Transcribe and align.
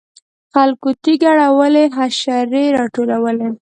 خلکو 0.53 0.89
تیږې 1.03 1.29
اړولې 1.45 1.83
حشرې 1.97 2.63
راټولولې. 2.77 3.49